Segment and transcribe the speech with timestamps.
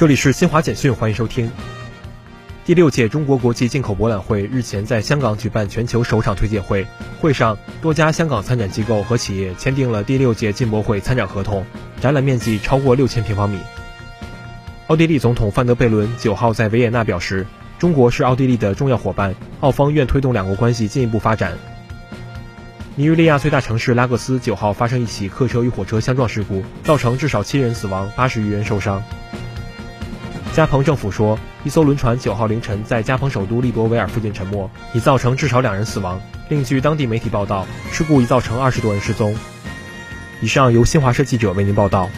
[0.00, 1.52] 这里是新华简讯，欢迎收听。
[2.64, 6.86] 第六届中国国际进口博览会日前在香港举办全球首场推介会，
[7.20, 11.66] 会上多家香港参展机构和企业签订了第六届进博会参展合同，
[12.00, 13.58] 展览面积超过六千平方米。
[14.86, 17.46] 奥地利总统范德贝伦九号在维也纳表示，
[17.78, 21.52] 中国是奥地利的重要伙伴，澳方愿推动两国关系进一步发展。
[22.96, 29.02] 尼日利亚最大城市拉各斯九号发生一起客车与火车相撞事故，造成至少七人死亡，八十余人受伤。
[30.52, 36.20] 加蓬政府说，一艘轮船九号凌晨在加蓬首都利博维尔附近沉没，已造成至少两人死亡。
[36.48, 39.34] 另据当地媒体报道，事故已造成二十多人失踪。
[40.40, 42.10] 以上由新华社记者为您报道。